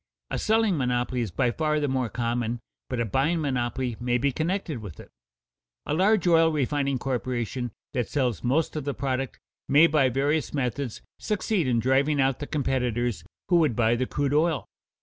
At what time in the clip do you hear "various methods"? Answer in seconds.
10.09-11.03